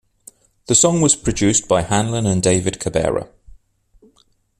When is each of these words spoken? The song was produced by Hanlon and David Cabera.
The 0.65 0.73
song 0.73 0.99
was 1.01 1.15
produced 1.15 1.67
by 1.67 1.83
Hanlon 1.83 2.25
and 2.25 2.41
David 2.41 2.79
Cabera. 2.79 3.29